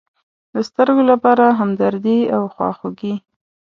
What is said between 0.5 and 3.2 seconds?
د سترگو لپاره همدردي او خواخوږي.